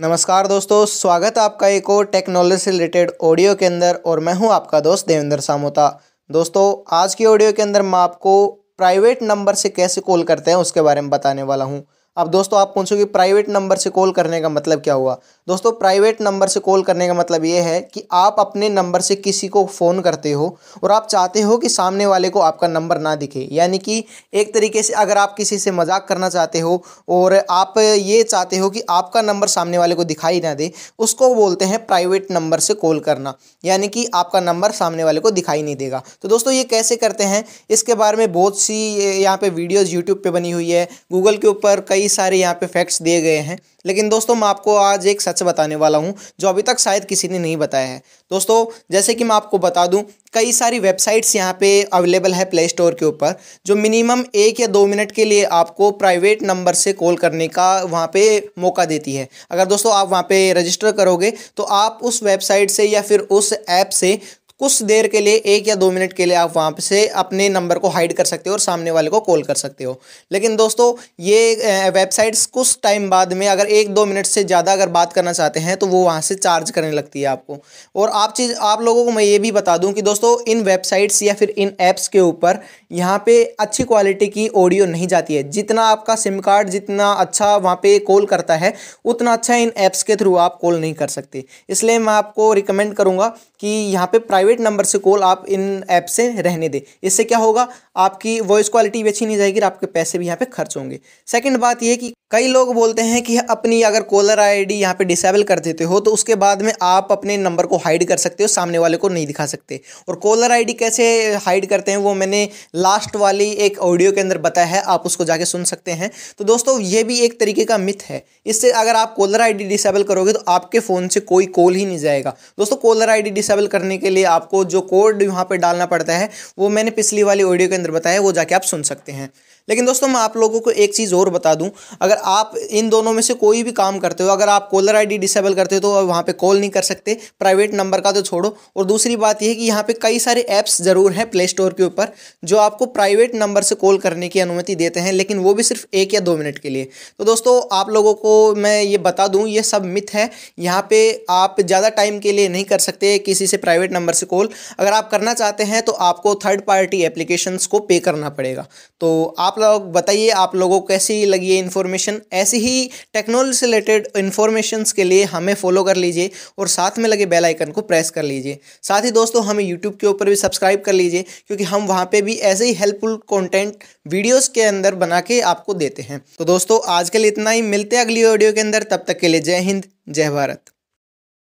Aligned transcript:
नमस्कार 0.00 0.46
दोस्तों, 0.46 0.84
स्वागत 0.86 1.38
है 1.38 1.42
आपका 1.44 1.68
एक 1.68 1.88
और 1.90 2.04
टेक्नोलॉजी 2.04 2.56
से 2.56 2.70
रिलेटेड 2.70 3.10
ऑडियो 3.22 3.54
के 3.54 3.66
अंदर 3.66 3.94
और 4.06 4.20
मैं 4.20 4.32
हूँ 4.34 4.50
आपका 4.50 4.78
दोस्त 4.80 5.06
देवेंद्र 5.08 5.40
सामोता। 5.40 5.88
दोस्तों, 6.30 6.62
आज 6.96 7.14
की 7.14 7.24
ऑडियो 7.24 7.52
के 7.52 7.62
अंदर 7.62 7.82
मैं 7.82 7.98
आपको 7.98 8.46
प्राइवेट 8.78 9.22
नंबर 9.22 9.54
से 9.54 9.68
कैसे 9.68 10.00
कॉल 10.00 10.22
करते 10.22 10.50
हैं 10.50 10.58
उसके 10.58 10.80
बारे 10.80 11.00
में 11.00 11.10
बताने 11.10 11.42
वाला 11.42 11.64
हूँ। 11.64 11.82
अब 12.20 12.28
दोस्तों 12.28 12.58
आप 12.60 12.72
पूछोगे 12.74 13.04
प्राइवेट 13.06 13.48
नंबर 13.48 13.76
से 13.76 13.90
कॉल 13.90 14.10
करने 14.12 14.40
का 14.40 14.48
मतलब 14.48 14.80
क्या 14.80 14.94
हुआ? 14.94 15.14
दोस्तों 15.48 15.70
प्राइवेट 15.72 16.20
नंबर 16.22 16.48
से 16.48 16.60
कॉल 16.60 16.82
करने 16.82 17.06
का 17.08 17.14
मतलब 17.14 17.44
ये 17.44 17.60
है 17.60 17.80
कि 17.94 18.02
आप 18.12 18.36
अपने 18.38 18.68
नंबर 18.68 19.00
से 19.00 19.14
किसी 19.16 19.48
को 19.48 19.64
फ़ोन 19.66 20.00
करते 20.00 20.32
हो 20.32 20.48
और 20.82 20.92
आप 20.92 21.06
चाहते 21.06 21.40
हो 21.40 21.56
कि 21.58 21.68
सामने 21.68 22.06
वाले 22.06 22.30
को 22.30 22.40
आपका 22.40 22.68
नंबर 22.68 22.98
ना 22.98 23.14
दिखे। 23.16 23.46
यानी 23.52 23.78
कि 23.78 24.04
एक 24.34 24.52
तरीके 24.54 24.82
से 24.82 24.92
अगर 24.94 25.18
आप 25.18 25.34
किसी 25.36 25.58
से 25.58 25.70
मज़ाक 25.70 26.06
करना 26.08 26.28
चाहते 26.28 26.60
हो 26.60 26.82
और 27.08 27.34
आप 27.50 27.78
ये 27.78 28.22
चाहते 28.24 28.58
हो 28.58 28.68
कि 28.70 28.82
आपका 28.90 29.22
नंबर 29.22 29.48
सामने 29.48 29.78
वाले 29.78 29.94
को 29.94 30.04
दिखाई 30.04 30.40
ना 30.40 30.54
दे, 30.54 30.70
उसको 30.98 31.34
बोलते 31.34 31.64
हैं 31.64 31.84
प्राइवेट 31.86 32.30
नंबर 32.32 32.60
से 32.60 32.74
कॉल 32.74 33.00
करना। 33.00 33.34
यानी 33.64 33.88
कि 33.88 34.06
आपका 34.14 34.40
नंबर 34.42 34.70
सामने 34.72 35.04
वाले 35.04 35.20
को 35.20 35.30
दिखाई 35.30 35.62
नहीं 35.62 35.76
देगा। 35.76 36.02
तो 36.22 36.28
दोस्तों, 36.28 36.52
ये 36.52 36.64
कैसे 36.66 36.96
करते 36.96 37.24
हैं? 37.24 37.44
इसके 37.70 37.94
बारे 37.94 38.16
में 38.16 38.32
बहुत 38.32 38.60
सी 38.60 38.78
यहाँ 39.22 39.36
पे 39.36 39.50
वीडियोज़ 39.50 39.94
यूट्यूब 39.94 40.22
पर 40.24 40.30
बनी 40.30 40.50
हुई 40.50 40.70
है। 40.70 40.88
गूगल 41.12 41.36
के 41.36 41.48
ऊपर 41.48 41.80
कई 41.88 42.08
सारे 42.10 42.36
यहाँ 42.36 42.54
पे 42.54 42.66
फैक्ट्स 42.68 43.02
दिए 43.02 43.20
गए 43.20 43.36
हैं। 43.38 43.58
लेकिन 43.84 44.08
दोस्तों, 44.08 44.34
मैं 44.34 44.48
आपको 44.48 44.74
आज 44.76 45.06
एक 45.06 45.20
सच 45.20 45.42
बताने 45.42 45.76
वाला 45.76 45.98
हूँ, 45.98 46.14
जो 46.40 46.48
अभी 46.48 46.62
तक 46.62 46.78
शायद 46.78 47.04
किसी 47.04 47.28
ने 47.28 47.38
नहीं 47.38 47.56
बताया 47.56 47.86
है। 47.86 48.02
दोस्तों, 48.30 48.64
जैसे 48.92 49.14
कि 49.14 49.24
मैं 49.24 49.34
आपको 49.34 49.58
बता 49.58 49.86
दूँ, 49.86 50.02
कई 50.34 50.52
सारी 50.52 50.78
वेबसाइट्स 50.78 51.34
यहाँ 51.36 51.56
पे 51.60 51.70
अवेलेबल 51.84 52.34
है 52.34 52.44
प्ले 52.44 52.66
स्टोर 52.68 52.94
के 52.94 53.04
ऊपर, 53.06 53.34
जो 53.66 53.76
मिनिमम 53.76 54.24
एक 54.36 54.60
या 54.60 54.66
दो 54.68 54.84
मिनट 54.86 55.12
के 55.12 55.24
लिए 55.24 55.44
आपको 55.44 55.90
प्राइवेट 55.92 56.42
नंबर 56.42 56.74
से 56.74 56.92
कॉल 56.92 57.16
करने 57.16 57.48
का 57.48 57.70
वहाँ 57.82 58.10
पे 58.12 58.22
मौका 58.58 58.84
देती 58.84 59.14
है। 59.14 59.28
अगर 59.50 59.64
दोस्तों, 59.66 59.92
आप 59.92 60.08
वहाँ 60.08 60.22
पे 60.22 60.52
रजिस्टर 60.52 60.92
करोगे 60.92 61.32
तो 61.56 61.62
आप 61.62 61.98
उस 62.02 62.22
वेबसाइट 62.22 62.70
से 62.70 62.84
या 62.84 63.02
फिर 63.02 63.20
उस 63.20 63.52
ऐप 63.70 63.88
से 63.92 64.18
कुछ 64.60 64.82
देर 64.82 65.06
के 65.08 65.20
लिए, 65.20 65.34
एक 65.36 65.68
या 65.68 65.74
दो 65.76 65.90
मिनट 65.90 66.12
के 66.12 66.26
लिए 66.26 66.36
आप 66.36 66.56
वहाँ 66.56 66.74
से 66.80 67.06
अपने 67.18 67.48
नंबर 67.48 67.78
को 67.78 67.88
हाइड 67.88 68.12
कर 68.12 68.24
सकते 68.24 68.50
हो 68.50 68.54
और 68.54 68.60
सामने 68.60 68.90
वाले 68.90 69.10
को 69.10 69.20
कॉल 69.22 69.42
कर 69.42 69.54
सकते 69.56 69.84
हो। 69.84 69.98
लेकिन 70.30 70.56
दोस्तों, 70.56 70.92
ये 71.20 71.90
वेबसाइट्स 71.90 72.44
कुछ 72.48 72.78
टाइम 72.82 73.08
बाद 73.10 73.32
में 73.32 73.46
अगर 73.48 73.66
एक 73.68 73.94
दो 73.94 74.04
मिनट 74.06 74.26
से 74.26 74.44
ज़्यादा 74.44 74.72
अगर 74.72 74.88
बात 74.90 75.12
करना 75.12 75.32
चाहते 75.32 75.60
हैं 75.60 75.76
तो 75.76 75.86
वो 75.86 76.02
वहाँ 76.04 76.20
से 76.20 76.34
चार्ज 76.36 76.70
करने 76.70 76.90
लगती 76.92 77.20
है 77.20 77.26
आपको। 77.26 77.58
और 77.94 78.10
आप 78.10 78.32
चीज़, 78.32 78.52
आप 78.54 78.82
लोगों 78.82 79.04
को 79.04 79.10
मैं 79.10 79.24
ये 79.24 79.38
भी 79.38 79.52
बता 79.52 79.76
दूँ 79.78 79.92
कि 79.92 80.02
दोस्तों, 80.02 80.36
इन 80.46 80.62
वेबसाइट्स 80.62 81.22
या 81.22 81.34
फिर 81.34 81.50
इन 81.50 81.72
ऐप्स 81.80 82.08
के 82.08 82.20
ऊपर 82.20 82.58
यहाँ 82.92 83.18
पर 83.20 83.54
अच्छी 83.60 83.84
क्वालिटी 83.84 84.26
की 84.28 84.46
ऑडियो 84.56 84.86
नहीं 84.86 85.06
जाती 85.08 85.34
है। 85.34 85.42
जितना 85.50 85.82
आपका 85.86 86.14
सिम 86.16 86.38
कार्ड 86.40 86.68
जितना 86.70 87.10
अच्छा 87.14 87.54
वहाँ 87.56 87.76
पर 87.76 87.98
कॉल 88.04 88.26
करता 88.26 88.54
है, 88.56 88.74
उतना 89.04 89.32
अच्छा 89.32 89.54
इन 89.56 89.72
ऐप्स 89.78 90.02
के 90.02 90.16
थ्रू 90.16 90.34
आप 90.38 90.58
कॉल 90.62 90.80
नहीं 90.80 90.94
कर 90.94 91.08
सकते। 91.08 91.44
इसलिए 91.68 91.98
मैं 91.98 92.12
आपको 92.12 92.52
रिकमेंड 92.52 92.94
करूँगा 92.94 93.28
कि 93.60 93.68
यहाँ 93.68 94.06
पर 94.06 94.18
प्राइवेट 94.20 94.49
नंबर 94.58 94.84
से 94.84 94.98
कॉल 94.98 95.22
आप 95.22 95.44
इन 95.48 95.84
ऐप 95.90 96.04
से 96.06 96.28
रहने 96.42 96.68
दें। 96.68 96.80
इससे 97.02 97.24
क्या 97.24 97.38
होगा? 97.38 97.68
आपकी 97.96 98.40
वॉइस 98.40 98.68
क्वालिटी 98.68 99.02
भी 99.02 99.08
अच्छी 99.08 99.26
नहीं 99.26 99.36
जाएगी 99.36 99.60
और 99.60 99.66
आपके 99.66 99.86
पैसे 99.86 100.18
भी 100.18 100.26
यहाँ 100.26 100.36
पे 100.36 100.44
खर्च 100.44 100.76
होंगे। 100.76 101.00
सेकंड 101.26 101.58
बात 101.58 101.82
यह 101.82 101.96
कि 101.96 102.12
कई 102.32 102.46
लोग 102.46 102.72
बोलते 102.74 103.02
हैं 103.02 103.22
कि 103.22 103.36
अपनी 103.50 103.80
अगर 103.82 104.02
कॉलर 104.02 104.40
आईडी 104.40 104.74
यहाँ 104.74 104.94
पे 104.94 105.04
डिसेबल 105.04 105.42
कर 105.42 105.58
देते 105.58 105.84
हो 105.84 105.98
तो 106.00 106.10
उसके 106.10 106.34
बाद 106.34 106.60
में 106.62 106.72
आप 106.82 107.08
अपने 107.10 107.36
नंबर 107.36 107.66
को 107.66 107.76
हाइड 107.76 108.04
कर 108.08 108.16
सकते 108.16 108.44
हो, 108.44 108.48
सामने 108.48 108.78
वाले 108.78 108.96
को 108.96 109.08
नहीं 109.08 109.26
दिखा 109.26 109.46
सकते। 109.46 109.80
और 110.08 110.16
कॉलर 110.16 110.52
आईडी 110.52 110.72
कैसे 110.72 111.04
हाइड 111.36 111.66
करते 111.66 111.90
हैं, 111.90 111.98
वो 111.98 112.12
मैंने 112.14 112.48
लास्ट 112.76 113.16
वाली 113.16 113.50
एक 113.50 113.78
ऑडियो 113.80 114.12
के 114.12 114.20
अंदर 114.20 114.38
बताया 114.38 114.66
है, 114.66 114.82
आप 114.82 115.06
उसको 115.06 115.24
जाके 115.24 115.44
सुन 115.44 115.64
सकते 115.64 115.90
हैं। 115.92 116.10
तो 116.38 116.44
दोस्तों, 116.44 116.78
ये 116.80 117.04
भी 117.04 117.18
एक 117.20 117.38
तरीके 117.40 117.64
का 117.64 117.78
मिथ 117.78 118.02
है। 118.02 118.24
इससे 118.46 118.70
अगर 118.72 118.96
आप 118.96 119.14
कॉलर 119.14 119.40
आईडी 119.40 119.64
डिसेबल 119.64 120.02
करोगे 120.02 120.32
तो 120.32 120.44
आपके 120.48 120.80
फ़ोन 120.80 121.08
से 121.08 121.20
कोई 121.22 121.46
कॉल 121.50 121.74
ही 121.74 121.84
नहीं 121.86 121.98
जाएगा। 121.98 122.36
दोस्तों 122.58 122.76
कॉलर 122.78 123.10
आईडी 123.10 123.30
डिसेबल 123.30 123.66
करने 123.66 123.98
के 123.98 124.10
लिए 124.10 124.24
आपको 124.30 124.64
जो 124.66 124.80
कोड 124.86 125.22
यहाँ 125.22 125.44
पर 125.44 125.56
डालना 125.56 125.86
पड़ता 125.86 126.16
है, 126.16 126.30
वो 126.58 126.68
मैंने 126.68 126.90
पिछली 126.92 127.22
वाली 127.22 127.42
ऑडियो 127.42 127.68
के 127.68 127.74
अंदर 127.74 127.90
बताया 127.90 128.14
है, 128.14 128.20
वो 128.20 128.32
जाके 128.32 128.54
आप 128.54 128.62
सुन 128.64 128.82
सकते 128.82 129.12
हैं। 129.12 129.30
लेकिन 129.68 129.86
दोस्तों, 129.86 130.08
मैं 130.08 130.20
आप 130.20 130.36
लोगों 130.36 130.60
को 130.60 130.70
एक 130.70 130.94
चीज़ 130.94 131.14
और 131.14 131.28
बता 131.30 131.54
दूँ। 131.54 131.70
अगर 132.00 132.16
आप 132.22 132.54
इन 132.60 132.88
दोनों 132.90 133.12
में 133.12 133.22
से 133.22 133.34
कोई 133.36 133.62
भी 133.62 133.72
काम 133.72 133.98
करते 133.98 134.24
हो, 134.24 134.30
अगर 134.30 134.48
आप 134.48 134.68
कॉलर 134.70 134.96
आईडी 134.96 135.18
डिसेबल 135.18 135.54
करते 135.54 135.74
हो 135.74 135.80
तो 135.80 135.90
वहाँ 136.02 136.22
पे 136.22 136.32
कॉल 136.34 136.58
नहीं 136.60 136.70
कर 136.70 136.82
सकते 136.82 137.16
प्राइवेट 137.40 137.74
नंबर 137.74 138.00
का 138.00 138.12
तो 138.12 138.22
छोड़ो। 138.22 138.54
और 138.76 138.84
दूसरी 138.86 139.16
बात 139.18 139.42
यह 139.42 139.48
है 139.48 139.54
कि 139.54 139.64
यहाँ 139.64 139.82
पे 139.82 139.92
कई 140.02 140.18
सारे 140.20 140.40
ऐप्स 140.50 140.80
ज़रूर 140.82 141.12
हैं 141.12 141.28
प्ले 141.30 141.46
स्टोर 141.46 141.72
के 141.72 141.82
ऊपर, 141.82 142.12
जो 142.42 142.56
आपको 142.58 142.86
प्राइवेट 142.88 143.34
नंबर 143.36 143.62
से 143.62 143.74
कॉल 143.76 143.98
करने 143.98 144.28
की 144.28 144.40
अनुमति 144.40 144.74
देते 144.76 145.00
हैं, 145.00 145.12
लेकिन 145.12 145.38
वो 145.40 145.54
भी 145.54 145.62
सिर्फ़ 145.64 145.84
एक 145.94 146.14
या 146.14 146.20
दो 146.22 146.36
मिनट 146.36 146.58
के 146.58 146.70
लिए। 146.70 146.88
तो 147.18 147.24
दोस्तों, 147.24 147.60
आप 147.72 147.90
लोगों 147.90 148.14
को 148.16 148.54
मैं 148.56 148.82
ये 148.82 148.98
बता 149.00 149.26
दूँ, 149.28 149.46
ये 149.48 149.62
सब 149.64 149.84
मिथ 149.86 150.14
है। 150.14 150.28
यहाँ 150.60 150.82
पर 150.84 151.24
आप 151.30 151.56
ज़्यादा 151.62 151.88
टाइम 151.90 152.18
के 152.20 152.32
लिए 152.32 152.48
नहीं 152.48 152.64
कर 152.64 152.78
सकते 152.80 153.16
किसी 153.20 153.46
से 153.46 153.56
प्राइवेट 153.58 153.92
नंबर 153.92 154.12
से 154.14 154.26
कॉल 154.26 154.48
अगर 154.78 154.92
आप 154.92 155.10
करना 155.10 155.34
चाहते 155.34 155.64
हैं 155.64 155.82
तो 155.82 155.92
आपको 156.04 156.34
थर्ड 156.36 156.60
पार्टी 156.62 157.02
एप्लीकेशंस 157.04 157.66
को 157.66 157.78
पे 157.80 157.98
करना 158.00 158.28
पड़ेगा। 158.30 158.66
तो 159.00 159.34
आप 159.40 159.58
लोग 159.58 159.90
बताइए, 159.92 160.28
आप 160.30 160.54
लोगों 160.54 160.80
को 160.80 160.86
कैसी 160.86 161.24
लगी 161.26 161.50
है 161.50 161.58
इन्फॉर्मेशन 161.58 162.09
ऐसी 162.32 162.58
ही 162.58 162.90
टेक्नोलॉजी 163.12 163.52
से 163.52 163.66
रिलेटेड 163.66 164.08
इन्फॉर्मेशन 164.16 164.84
के 164.96 165.04
लिए 165.04 165.24
हमें 165.24 165.54
फॉलो 165.54 165.84
कर 165.84 165.96
लीजिए 165.96 166.30
और 166.58 166.68
साथ 166.68 166.98
में 166.98 167.08
लगे 167.08 167.26
बेल 167.26 167.44
आइकन 167.44 167.70
को 167.70 167.80
प्रेस 167.82 168.10
कर 168.10 168.22
लीजिए। 168.22 168.58
साथ 168.82 169.04
ही 169.04 169.10
दोस्तों, 169.10 169.44
हमें 169.44 169.64
यूट्यूब 169.64 169.96
के 170.00 170.06
ऊपर 170.06 170.28
भी 170.28 170.36
सब्सक्राइब 170.36 170.80
कर 170.80 170.92
लीजिए, 170.92 171.24
क्योंकि 171.46 171.64
हम 171.64 171.86
वहाँ 171.86 172.04
पर 172.04 172.22
भी 172.22 172.34
ऐसे 172.34 172.66
ही 172.66 172.74
हेल्पफुल 172.74 173.16
कॉन्टेंट 173.26 173.84
वीडियोज़ 174.08 174.50
के 174.50 174.62
अंदर 174.62 174.94
बना 174.94 175.20
के 175.20 175.40
आपको 175.42 175.74
देते 175.74 176.02
हैं। 176.02 176.20
तो 176.38 176.44
दोस्तों, 176.44 176.80
आज 176.88 177.10
के 177.10 177.18
लिए 177.18 177.30
इतना 177.30 177.50
ही, 177.50 177.62
मिलते 177.62 177.96
हैं 177.96 178.04
अगली 178.04 178.24
वीडियो 178.24 178.52
के 178.52 178.60
अंदर, 178.60 178.82
तब 178.82 179.04
तक 179.08 179.18
के 179.18 179.28
लिए 179.28 179.40
जय 179.40 179.58
हिंद, 179.60 179.84
जय 180.08 180.30
भारत। 180.30 180.60